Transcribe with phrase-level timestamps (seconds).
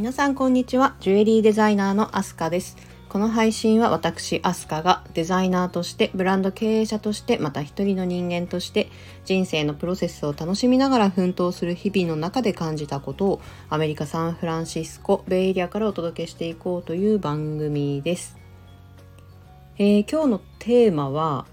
[0.00, 0.96] 皆さんこんにちは。
[1.00, 2.78] ジュエリーデザイナーのアスカです。
[3.10, 8.88] この配信は私アスカがデザイナーとしてブランド経営者としてまた一人の人間として
[9.26, 18.38] 人生のプロセスを楽しみながら奮闘する日々の中で感じたことをアメリカ・サンフランシスコベイエリアからお届けしていこうという番組です、
[19.76, 21.44] えー、今日のテーマは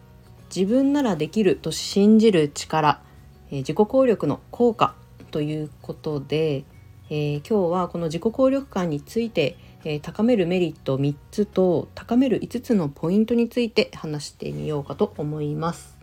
[0.56, 3.02] 自分ならできると信じる力、
[3.50, 4.96] えー、自己効力の効果
[5.32, 6.64] ということで、
[7.10, 15.98] えー、今日はこの自己効力感について、えー、高めるメリット3つと高める5つのポイントについて話してみようかと思います。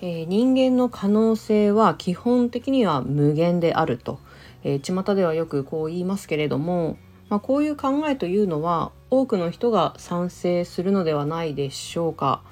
[0.00, 4.20] えー、人間の可能性は基本的には無限であると、
[4.62, 6.96] えー、巷ではよくこう言いますけれども、
[7.28, 12.42] まあ、こういう考えというのは多くの人が賛成するのではないでしょうか。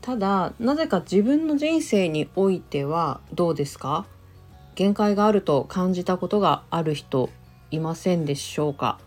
[0.00, 4.06] ただなぜか自分の人生においてはどうですか？
[4.76, 7.30] 限界があると感じたことがある人
[7.70, 8.98] いませんでしょうか、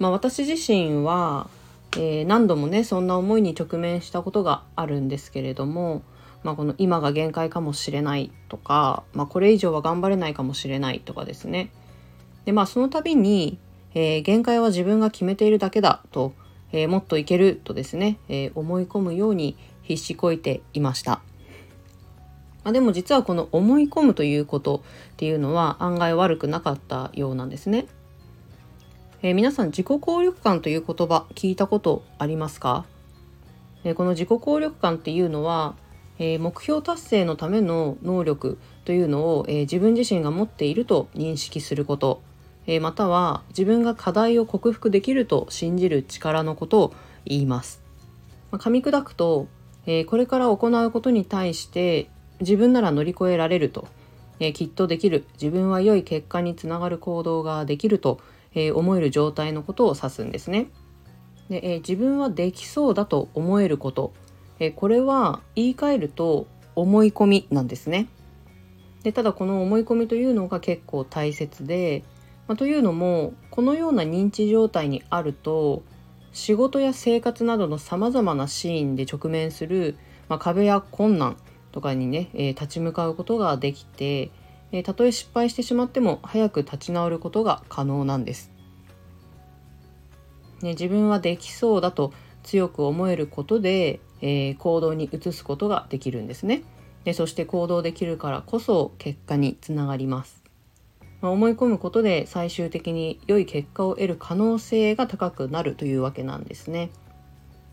[0.00, 1.48] まあ、私自身は、
[1.92, 5.30] えー、何度もねそんな思いに直面したことがあるんです。
[5.30, 6.02] けれども、
[6.42, 11.44] まあ、この今が限界かもしれないとか、まあ、これ以上は頑張れないかもしれないとかです。
[11.46, 11.70] ね
[12.44, 13.58] でまあその度に、
[13.94, 16.34] えー、限界は自分が決めているだけだと、
[16.72, 17.96] えー、もっといけるとです。
[17.96, 21.22] ね、え思い込むように必死こいていました。
[22.64, 24.82] まあ、でも実はこの思い込むということ
[25.12, 27.86] っていうのは案外悪くなかったようなんですね。
[29.22, 32.84] えー、皆さん自己効力感という言葉聞いたことありますか、
[33.84, 35.76] えー、この自己効力感っていうのは、
[36.18, 42.20] えー、目標達成のための能力というのを、え自分自身が持っていると認識すること、
[42.66, 47.80] えまたは自分が課題を克服できると信じる力のことを言います。
[48.50, 49.46] まあ、噛み砕くと、
[49.86, 52.10] えこれから行うことに対して
[52.42, 53.88] 自分なら乗り越えられると、
[54.38, 58.20] えー、きっとできる自分は良い結果につながる行動ができると、
[58.54, 60.68] えー、思える状態のことを指すんですね。
[61.48, 64.12] でえー、自分はできそうだと思えること、
[64.58, 68.08] えこれは言い換えると思い込みなんですね。
[69.02, 72.04] でただこの思い込みというのが結構大切で、
[72.46, 75.82] まあ、というのもこのような認知状態にあると
[76.32, 79.96] 仕事や生活などのさまざまなシーンで直面する、
[80.28, 81.36] まあ、壁や困難
[81.72, 84.30] とかにね、えー、立ち向かうことができて、
[84.70, 88.52] えー、たとえ失敗してしまっても早く立ち直ることが可能なんです。
[90.62, 92.12] ね、自分はできそうだと
[92.42, 96.62] 強く思えることで、えー、行動に移すことができるんですね。
[97.04, 100.42] でそして行動できるからこそ結果につながります。
[101.20, 106.90] まあ、思い込むことで最終的に良い結果を得る可能性が高くなるというわけなんですね。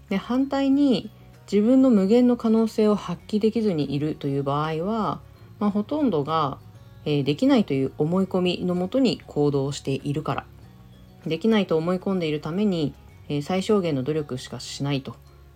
[0.10, 1.12] で反対に
[1.52, 5.20] 自分の無限の可能性を発揮できずにいるという場合は、
[5.58, 6.60] まあ、ほとんどが、
[7.06, 10.46] えー、できないという思い込みのもとに行動しているから
[11.26, 12.94] できないと思い込んでいるために、
[13.30, 15.16] えー、最小限の努力しかしないと、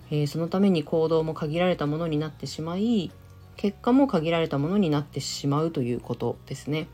[0.09, 3.11] えー、そのために行動も限られたものになってしまい
[3.55, 6.87] 結果も限られたものになってしまうということですね。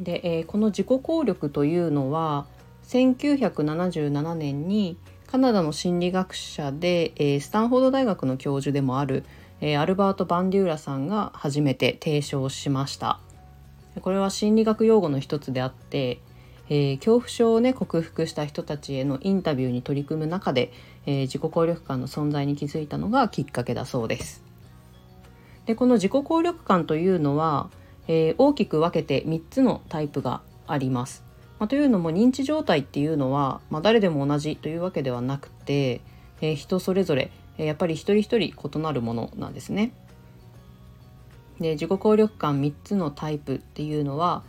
[0.00, 2.46] で、えこの自己効力というのは
[2.84, 4.96] 1977年に
[5.30, 9.24] カナダの心理学者で、えー、スタンフォード大学の教授でもある、
[9.60, 13.20] えー、アルバート・バンデューラさんが初めて提唱しました。
[14.00, 16.20] これは心理学用語の一つであって、
[16.68, 20.72] えー、恐怖症をね克服した人たちへのインタビューに取り組む中で、
[21.06, 24.42] えー、自己効力感の存在に気づいたのがきっかけだそうです。
[25.66, 27.70] でこの自己効力感というのは、
[28.08, 31.29] えー、大きく分けて3つのタイプがあります。
[31.60, 36.00] まあ、というのも認知状態っていうのは、まあ、誰でも同じというわけではなくて、
[36.40, 39.92] えー、人それぞれ、えー、やっぱり一人一人異なるものなんですね。
[41.60, 44.42] で自己効力感3つのタイプっていうのは、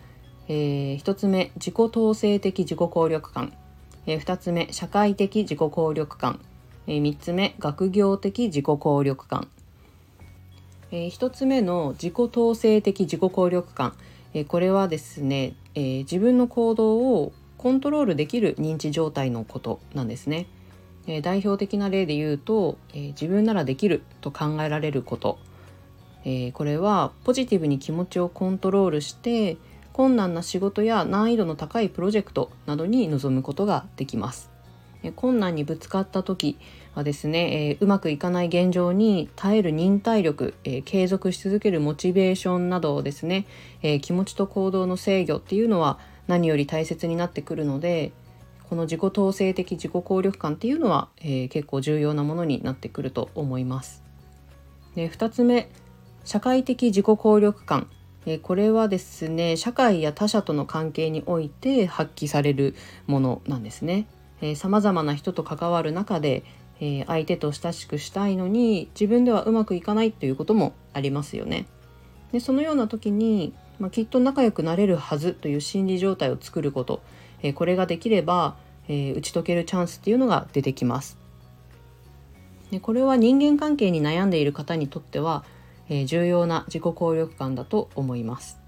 [0.48, 3.52] えー、1つ目自己統制的自己効力感、
[4.06, 6.40] えー、2つ目社会的自己効力感、
[6.88, 9.50] えー、3つ目学業的自己効力感、
[10.92, 13.94] えー、1つ目の自己統制的自己効力感。
[14.34, 20.48] えこれはですね、えー、自分の行動をコントロールできる認知状態のことなんですね。
[21.08, 25.40] えー、代表的な例で言うと、えー、自分ならできると考えられること、
[26.24, 29.58] えこれはポジティブに気持ちをコントロールして
[29.92, 34.52] 困難な仕事や難易度の高いプロジェクトなどに臨むことができます。
[35.04, 36.58] え困難にぶつかった時
[36.94, 43.46] はですね、えー、うまくいかない現状に耐える忍耐力、えー、継続し続けるモチベーションなどですね、
[43.82, 48.12] えー、気持ちと行動の制御っていうのは何より大切になってくるので
[48.72, 54.02] この自己統制的自己効力感っていうのは、え結構重要なものになってくると思います。
[54.96, 55.70] で2つ目
[56.24, 57.90] 社会的自己効力感、
[58.26, 62.74] えこれはですね社会や他者との関係において発揮される
[63.08, 64.08] ものなんですね。
[64.56, 66.46] さまざまな人と関わる中で、
[66.82, 71.68] えー、相手と親しくしたいのに自分ではうまくいかないということもありますよね。
[72.32, 77.02] でそのような時に、まあ、きっと仲良くなれるはずという心理状態を作ること、
[77.44, 78.56] えー、これができれば、
[78.88, 81.18] えー、打ち解けるチャンスっていうのが出てきます。
[82.72, 85.44] でこれは人間関係に悩んでいる方にとっては、
[85.90, 88.60] えー、重要な自己効力感だと思います。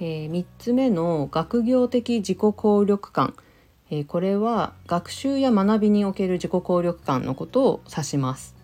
[0.00, 3.34] えー、3つ目の学業的自己効力感、
[3.90, 8.56] えー、これは学習や学びにおける自己効力感のことを指します。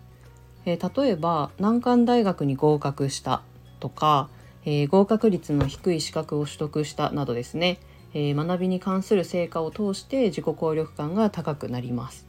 [0.65, 3.41] えー、例えば難関大学に合格した
[3.79, 4.29] とか、
[4.65, 7.79] えー、合格率の低い資格を取得したなどですね、
[8.13, 12.27] えー、学びに関する成果を通して自己効力感が高くなります。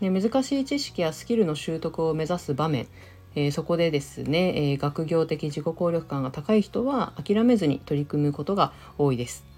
[0.00, 2.88] で難しい知識やスキルの習得を目指す場面、
[3.36, 9.51] えー、そこでですね、えー、学業的自己効力感が高い人は諦めずに取り組むことが多いです。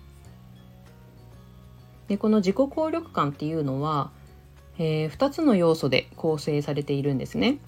[2.09, 4.11] でこの自己効力感っていうのは、
[4.79, 7.59] えー、2つの要素で構成されているんですね。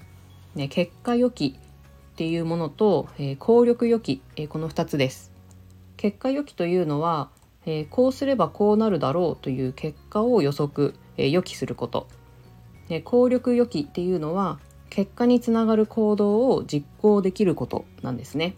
[0.54, 5.32] ね結果予期っていうものと、えー、効力予期、えー、この2つです。
[5.96, 7.30] 結果予期というのは、
[7.64, 12.06] えー、こうすればこうなるだろうという結果を予測、えー、予期すること。
[12.88, 14.60] で効力予期っていうのは
[14.90, 18.54] 結果につながる行動を実行できることなんですね。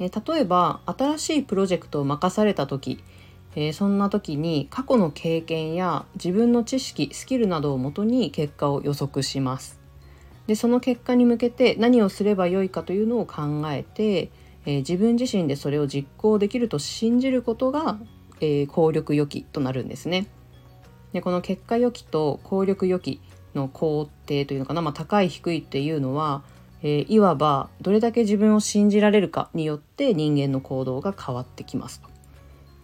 [0.00, 3.04] え例えば新しいプロジェクトを任された時
[3.54, 9.80] えー、そんな時に過去の経験や自分の知識スキルなどをもとに結果を予測します。
[10.46, 14.30] でその結果に向けて何をすればよいかというのを考えて、
[14.64, 17.98] えー、自分自身でそれを実行できると信じることが、
[18.40, 20.26] えー、効力予期となるんですね。
[21.12, 23.20] でこの結果予期と効力予期
[23.54, 26.42] の工程というのかな、まあ、高い低いっていうのは、
[26.82, 32.11] えー、いわばどれだけ自分を信じられるかによって人間の行動が変わってきますと。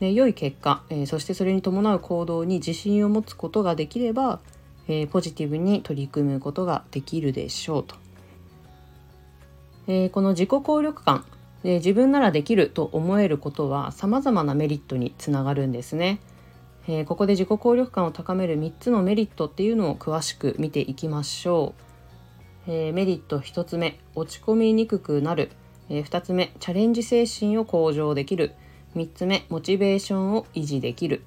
[0.00, 4.40] で良い結果、えー、そしてそれに伴う行動に自信を持つことができれば、
[4.86, 7.96] えー、ポジティブに取り組むことができるでしょうと。
[9.88, 11.24] えー、この自己効力感、
[11.64, 16.20] え自分ならできると思えることは様々なメリットにつながるんですね。
[16.86, 21.74] えここで自己効力感を高める3つのメリットっていうのを詳しく見ていきましょ
[22.68, 22.70] う。
[22.70, 25.50] えメリット1つ目落ち込みにくくなる、
[25.88, 28.52] え2つ目チャレンジ精神を向上できる
[28.96, 31.22] 3つ目モチベーションを維持できる、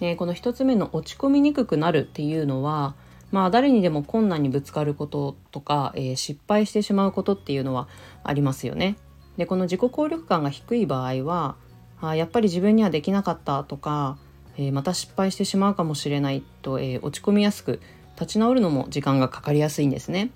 [0.00, 2.94] えー、この1つ目の落ち込みにくくなるっていうのは
[3.30, 7.88] まあ誰にでも困難にぶつかることとか、えー、失敗してしまうことっていうのは
[8.22, 8.96] ありますよね。
[9.36, 11.56] でこの自己効力感が低い場合は
[12.00, 14.18] あやっぱり自分にはできなかったとか、
[14.58, 17.80] えー、また失敗してしまうかもしれないと、えー、落ち込みやすく
[18.16, 20.30] 立ち直るのも時間がかかりやすいんですね。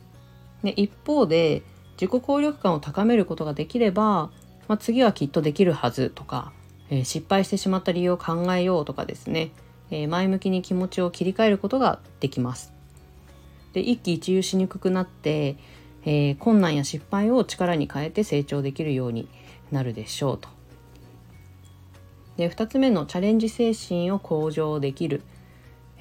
[0.62, 1.62] で一方で
[2.00, 4.30] 自己効力感を高めることができれば
[4.68, 6.52] まあ、次はきっとできるはずとか、
[6.90, 9.50] えー、失敗してしまった理由を考えようとかですね、
[9.90, 12.72] えー、前向きに気持ちを切り替えることができます。
[13.72, 15.56] で一喜一憂しにくくなって、
[16.04, 19.28] えー、困難や失敗を力に変えて成長できるように
[19.70, 20.48] なるでしょうと。
[22.36, 25.22] で2つ目のチャレンジ精神を向上できる、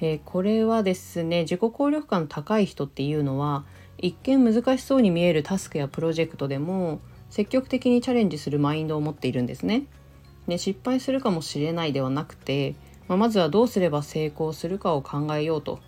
[0.00, 3.64] えー、これはですね自己効力感高い人っていうのは
[3.98, 7.00] 一見難しそうに見えるタスクやプロジェクトでも
[7.36, 9.82] 積極的にチャレンジするマインドを持っているんですね。
[10.48, 12.76] で失敗するかもしれないではなくて、
[13.08, 15.80] まあ、まずはどうすれば成功するかを考えようと、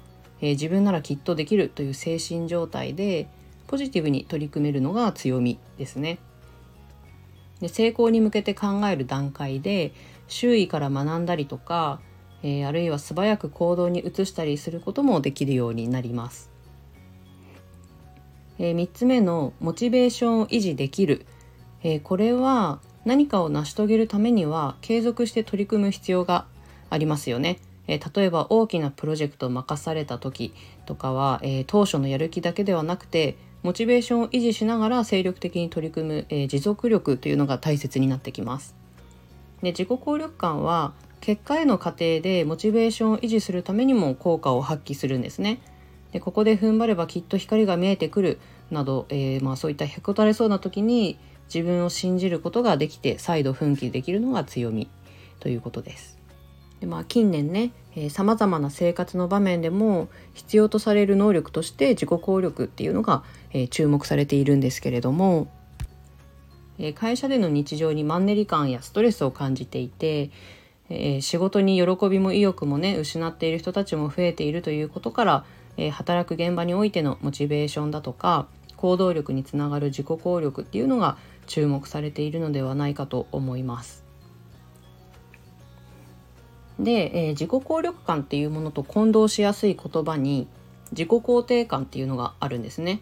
[0.42, 3.30] えー、自分ならきっとできるという精神状態で
[3.66, 6.18] ポジティブに取り組めるのが強みですね。
[7.62, 9.94] で成功に向けて考える段階で
[10.26, 12.02] 周囲から学んだりとか、
[12.42, 16.50] えー、あるいは素早く行動に移したりすることもできるようになります。
[18.58, 21.24] えー、3つ目のモチベーションを維持できる、
[21.82, 26.46] えー、これは何かを成し遂げるためには継続して取り組む必要が
[26.90, 27.58] ありますよね。
[27.86, 30.52] えー、例えば大きなプロジェクトを任された時
[30.86, 38.74] とかは、え当初のやる気だけではなくてモチベーションを維持しながら精力的に取り組む、え持続力というのが大切になってきます。
[39.62, 45.60] で自己効力感は結果への過程でモチベーションを維持するためにも効果を発揮するんですね。
[46.12, 48.38] でここで踏ん張ればきっと光が見えてくる
[48.70, 51.18] など、えー、まあ、そういったへこたれそうな時に
[51.52, 54.88] 自分を信じることができて再度奮起できるのが強み
[55.40, 56.18] ということです。
[56.80, 57.72] でまあ、近年ね
[58.10, 65.48] さまざまな生活の場面でも必要とされる能力として自己効力っていうのが、えー、注目されているんですけれども、
[66.78, 70.30] えー、会社での日常にマンネリ感やストレスを感じていて、
[70.88, 75.44] えー、仕事に喜びも意欲もね失っている人たちも増えているということから
[75.78, 81.16] え、働く現場においてのモチベーションだとか行動力につながる自己効力っていうのが
[81.48, 84.04] 注目されているのではないかと思います。
[86.78, 90.46] で、えー、自己効力感っていうものと混同しやすい言葉に
[90.92, 93.00] 自己肯定感っていうのがあるんですね。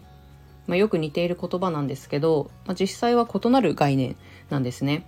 [0.65, 4.15] まあ、よく似ている言葉なんですけど、まあ、実際は異なる概念
[4.49, 5.05] なんですね。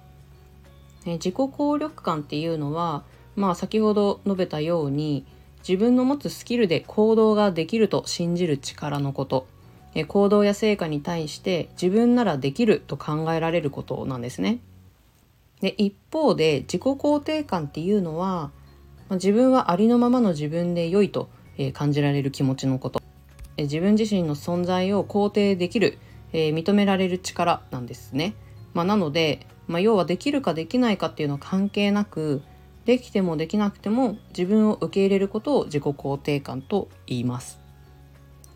[1.05, 3.03] えー、自己効力感っていうのは、
[3.35, 5.25] まあ、先ほど述べたように
[5.67, 9.47] 自分の持つスキルで行動ができると信じる力のこと。
[10.07, 14.59] 行動や成果に対して自分ならできると考えられることなんですね。
[15.61, 18.51] で一方で自己肯定感っていうのは
[19.09, 21.29] ま自分はありのままの自分で良いと
[21.73, 23.01] 感じられる気持ちのこと
[23.57, 25.97] 自分自身の存在を肯定できる
[26.31, 28.35] 認められる力なんですね。
[28.73, 32.41] まあ、なので、まあ、要はできるかできないかっていうのは関係なく
[32.85, 37.59] できてもできなくても自分を受け入れることを自己肯定感と言います。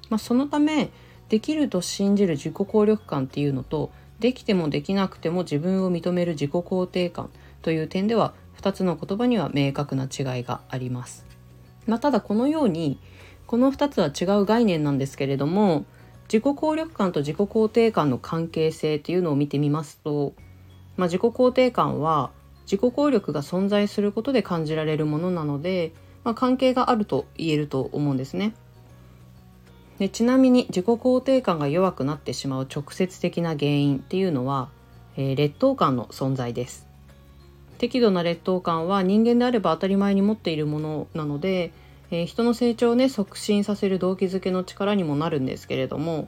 [0.09, 0.91] まあ、そのため
[1.33, 7.31] できると信じる自己効力感っていうのとできてもできなくても自分を認める自己肯定感
[7.63, 11.25] という点では2つの言葉には明確な違いがあります。
[11.87, 12.99] まあ、ただこのように
[13.47, 15.85] この2つは違う概念なんですけれども
[16.25, 20.35] 自己効力感と自己肯定感の関係性っていうのを見てみますと、
[20.97, 22.29] まあ、自己肯定感は
[22.65, 28.53] 自己効力が存在することで感じられるものなので、まあ、関係があると言えると思うんですね。
[30.03, 34.67] でちなみに自己肯定感が弱くなってしまう直接的な原因っていうのは、
[35.15, 36.89] えー、劣等感の存在です
[37.77, 41.71] 適度な劣等感は人間であれば当たり前に持っているものなので、
[42.11, 46.27] えー、人の成長をね促進させる動機づけの力にもなるんですけれども、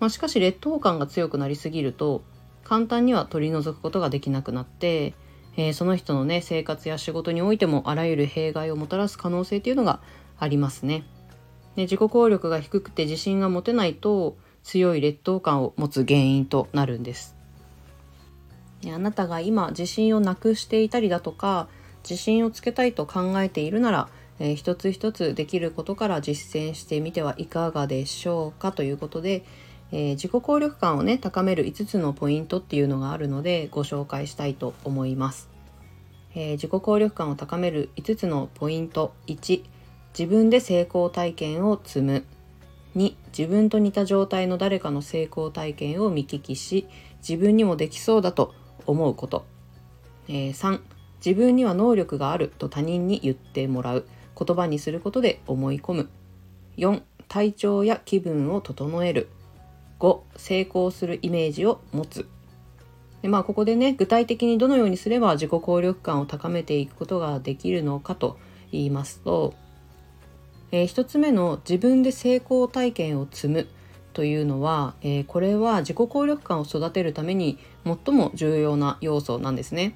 [0.00, 2.24] まあ、しかし劣等感が強くなりすぎると
[2.64, 5.14] 簡単には取り除くことができなくなって、
[5.56, 10.00] えー、その人のね生活や仕事においてもあらゆる弊害をもたらす可能性っていうのが
[10.40, 11.04] ありますね。
[11.76, 17.36] で自己効力が低くて自信が持てないと強い劣等感を持つ原因となるんです。
[18.90, 21.68] あなたが今自信をなくしていたりだとか
[22.02, 24.08] 自信をつけたいと考えているなら、
[24.40, 29.44] えー、一つ一つできることから実践してみてはいかがでしょうかということで、
[29.92, 35.48] えー、自己効力感をね高める5つのポイントっていうのがあるのでご紹介したいと思います、
[36.34, 39.62] えー、自己効力感を高める5つのポイント1
[40.18, 42.24] 自分で成功体験を積む。
[42.96, 46.86] 2自分と似た状態の誰かの成功体験を見聞きし
[47.26, 48.54] 自分にもできそうだと
[48.84, 49.46] 思うこと、
[50.28, 50.80] えー、3
[51.24, 54.06] 自分には能力があると他人に言ってもらう。
[54.34, 56.10] 言葉にすることで思い込む。
[56.78, 59.28] 4体調や気分を整える。
[60.00, 62.26] 5成功するイメージを持つ。
[63.22, 68.36] でまあここでね具体的にどのようにすれば自己効力感を高めていくことができるのかと
[68.72, 69.54] 言いますと
[70.72, 73.68] えー、1つ目の自分で成功体験を積む
[74.12, 79.94] というのは、えー、これは自己効力感を育てるために最も重要な要素なんですね。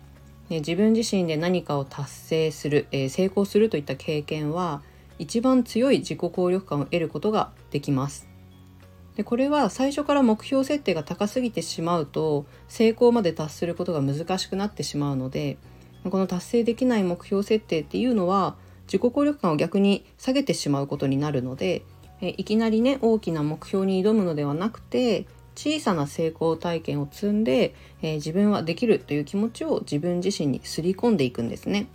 [0.49, 4.83] で自分自身で何かを達成する、えー、成功するといった経験は
[5.19, 8.29] 一番強い自己効力感を得ることができます。
[9.17, 15.57] でこれは最初から目標設定が高すぎてしまうと成功まで達することが難しくなってしまうので
[16.05, 18.57] この達成できない目標設定っていうのは
[18.87, 21.83] 自己効力感を逆に下げてしまうことになるので
[22.21, 31.87] えいきなりね大きな目標に挑むのではなくて小さな成功体験を積んで、えー、自分はできるという気持ちを自分自身にすり込んでいくんですね。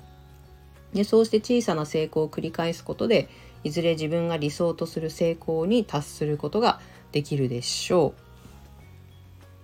[0.94, 3.30] でそうして小さな成功を繰り返すことで
[3.64, 6.82] いずれ自分が理想とする成功に達することが
[7.12, 8.14] できるでしょ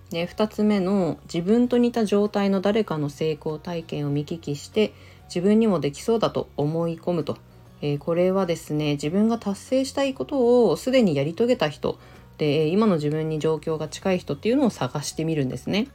[0.09, 0.11] う。
[0.11, 4.93] で2つ目の自分と似た状態の誰かの成功体験を見聞きして
[5.27, 7.37] 自分にもできそうだと思い込むと、
[7.81, 11.99] えー、これはですね自分が達成したいことをすでにやり遂げた人
[12.37, 15.87] で今の自分に状況が近い人っていうのを探してみるんですね。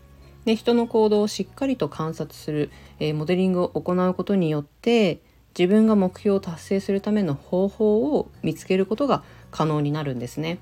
[0.44, 5.20] で人の行動をしっかりと観察する、えー、モデリングを行うことによって
[5.56, 10.58] 自分が目標を達成するための方法を見つけることが可能になるんですね。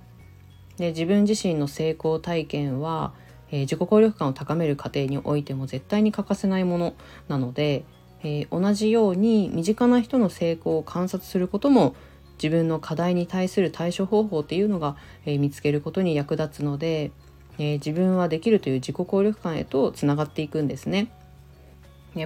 [0.77, 3.13] で自分自身の成功体験は、
[3.51, 6.95] えー、自己効力感を高める過程においても絶対に欠かせないもの
[7.29, 7.85] なので、
[8.23, 11.95] えー、同じように身近な人の成功を観察することも
[12.43, 14.97] 自分の課題に対する対処方法っていうのが、
[15.27, 17.13] えー、見つけることに役立つので、
[17.59, 21.13] えー、自分はできるという自己効力感へとつながっていくんですね。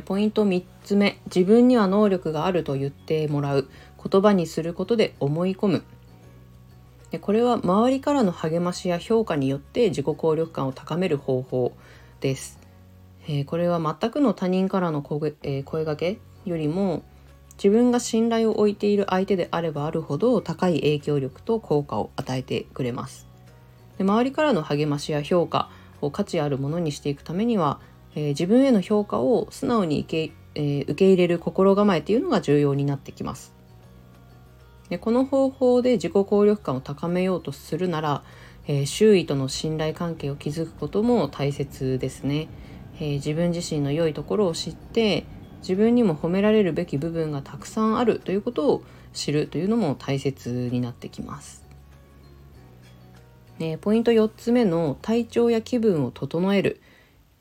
[0.07, 3.69] ポイント3つ目自分には能力があると言ってもらう
[4.03, 5.85] 言葉にすることで思い込む
[7.11, 11.77] でこれは周りからの励ましや評価によって自己効力感を高める方法
[12.21, 12.63] です
[13.26, 17.02] えー、これは全くの他人からの声,、えー、声がけよりも
[17.57, 23.26] 自分が信頼を置いている相手であればあるほど高い影響力と効果を与えてくれます。
[23.97, 27.81] で周りからの励ましや評価を価値あるものにしていくためには、
[28.14, 33.54] えー、自分への評価を素直に受け,、えー、受け入れる心構えというのが重要になってきます。
[34.88, 38.23] でこの方法で自己効力感を高めようとするなら、
[38.66, 42.49] えー、周囲との信頼関係を築くことも大切ですね、
[42.99, 45.25] えー、自分自身の良いところを知って
[45.61, 48.83] 自分にも褒められるべき部分がたくさんあるということを
[49.13, 51.65] 知るというのも大切になってきます。
[53.59, 56.81] ね、ポイント4つ目の体調や気分を整える、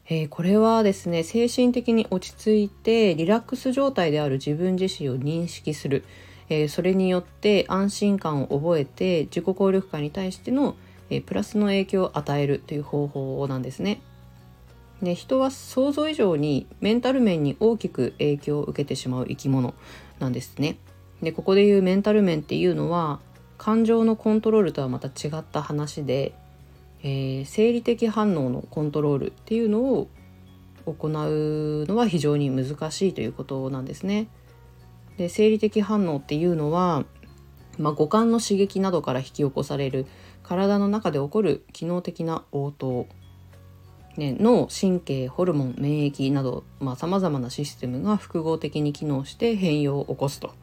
[0.08, 6.06] えー、これはですね精神的に落ち着いてリラックス状態である自分自身を認識する、
[6.50, 10.76] えー、それによって安心感を覚えて自己効力感に対しての、
[11.10, 14.00] えー、プラスの影響を与えるという方法なんですね。
[15.04, 19.74] で人は想像以上にメンタル面に大きく影響を受けてしまう生き物
[20.20, 20.78] なんですね。
[21.22, 23.20] でここでいうメンタル面っていうのは
[23.58, 26.34] 感情のコントロールとはまた違った話で、
[27.02, 30.08] えー、生理的反応のコントロールっていうのを
[30.86, 31.12] 行う
[31.88, 34.28] のは非常に難しいということなんですね。
[35.18, 37.06] で生理的反応っていうのは、
[37.78, 40.08] まあ、五感の刺激などから引き起こされる
[40.44, 43.08] 体の中で起こる機能的な応答、
[44.17, 46.63] ね、脳神経ホルモン免疫など
[46.96, 50.53] さまざ、まなシステムが複合的に機能して変容を起こすと。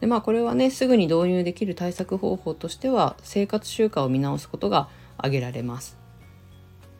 [0.00, 5.98] でまあこれはねすぐに導入できる対策方法としては生活習慣を見直すことが挙げられます。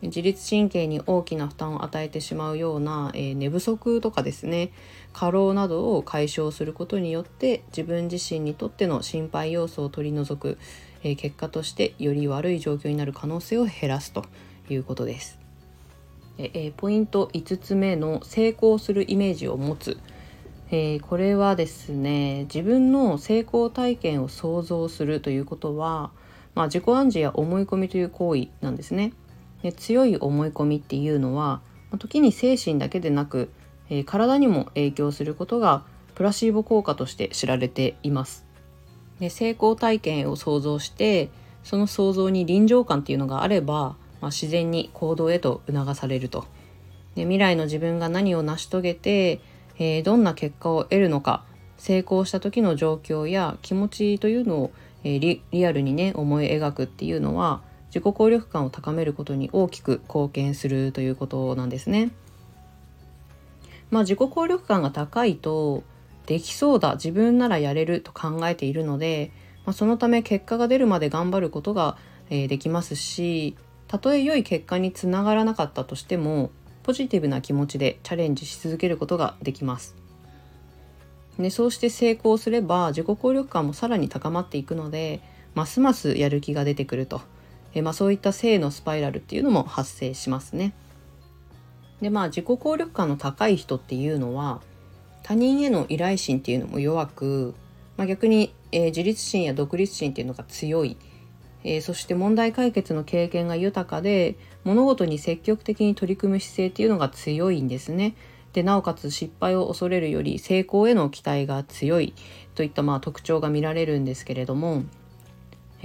[0.03, 4.71] 自律神経に大きな負担を与えてしまうような、えー、寝不足とかですね
[5.13, 10.57] 過労などを解消することによって自分自身にとっての心配要素を取り除く、
[11.03, 14.25] えー、結果としてより悪い状況になる可能性を減らすと
[14.71, 15.38] いうことです。
[16.39, 19.99] えー、ポイント5つ目の成功するイメージを持つ
[20.71, 26.11] えー、これはですね自分の成功体験を想像するということは、
[26.55, 29.13] まあ、自己暗示や思い込みという行為なんですね。
[29.63, 31.63] で強い思い込みっていうのは、
[31.99, 33.51] 時に精神だけでなく、
[33.91, 35.83] えー、体にも影響することが
[36.15, 38.45] プラシーボ効果として知られています。
[39.21, 41.31] で成功体験を想像して
[41.65, 46.47] その想像に臨場感っていうのがあれば、まあ、自然に行動へと促されると。
[47.15, 49.41] で未来の自分が何を成し遂げて
[49.79, 51.45] えー、どんな結果を得るのか
[51.77, 54.71] 成功した時の状況や気持ちというのを、
[55.05, 62.11] えー、リリアルにね思い描くっていうのは自己効力感を高めることに大きく貢献するということなんですね。
[63.91, 65.83] まあ自己効力感が高いと
[66.27, 69.33] できそうだ自分ならやれると考えているので、
[69.65, 71.97] まあ、そのため結果が出るまで頑張ることが、
[72.29, 73.57] えー、できますし
[73.89, 76.51] たとえ良い結果につながらなかったとしても
[76.83, 79.97] ポジティブな気持ちでチャレンジし続けることができます。
[81.39, 85.21] でそうして成功すれば自己効力感もさらに高まっていくので
[85.55, 87.21] ますますやる気が出てくると
[87.75, 90.75] え、まあ、そういった性のスパイラルっていうのも発生しますね。
[92.01, 94.61] でまあ自己効力感の高い人っていうのは
[95.23, 97.55] 他人への依頼心っていうのも弱く、
[97.97, 100.97] まあ、逆に、えー、自立心や独立心っていうのが強い
[101.69, 108.17] えー、そして問題解決の経験が豊かで物事に積極的に取り組む姿勢っていうのが強いんですね。
[108.55, 112.15] でなおかつ失敗を恐れるより成功への期待が強い
[112.55, 114.85] といったまあ特徴が見られるんですけれども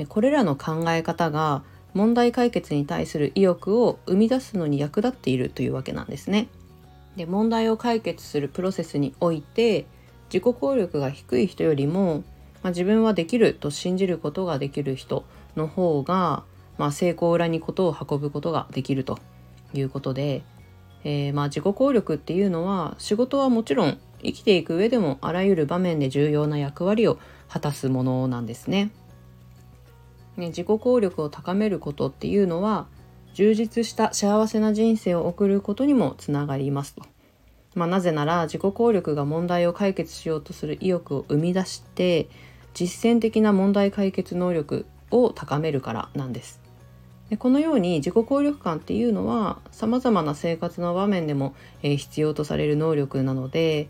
[0.08, 6.48] これらの考え方が問題解決に対する意欲を生み出すのに役立っているというわけなんですね。
[7.18, 9.86] で問題を解決するプロセスにおいて
[10.34, 12.24] 自己効力が低い人よりも、
[12.64, 16.44] まあ、自分はできると信じることができる人の方が、
[16.78, 19.20] まあ、成功裏にことを運ぶことができると
[19.74, 20.44] いうことで、
[21.04, 28.92] えー、まあ自己効力っていうのは仕事はもちろん生きていく上でもあらゆる場面で重要な役割を果たすものなんですね。
[30.38, 32.88] ね自己効力を高めることっていうのは
[33.34, 37.04] 充実した幸せな人生を送ることにもつながりますと。
[37.76, 42.30] まあ、なぜなら自己効力が問題を解決しようとする意欲を生み出して
[42.76, 46.62] 実践的な問題解決能力を高めるからなんです。
[47.30, 53.90] でこのように自己効力感っていうのはさまざまな生活の場面でも、えー、必要とされる能力なので、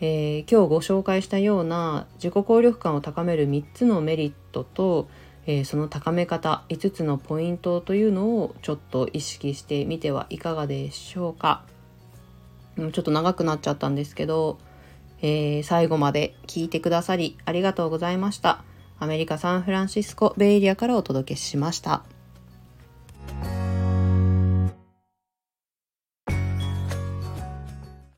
[0.00, 5.08] えー、今日ご紹介したような自己効力感を高める3つのメリットと、
[5.46, 11.64] えー、その高め方5つのポイントというのをちょっと意識してみてはいかがでしょうか。
[12.76, 14.58] ちょっと長くなっちゃったんですけど、
[15.20, 18.62] え、最後まで聞いてくださりありがとうございました。
[19.00, 22.02] アメリカ・サンフランシスコ・ベイエリアからお届けしました。